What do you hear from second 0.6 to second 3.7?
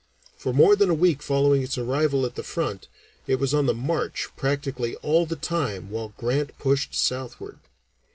than a week following its arrival at the front it was on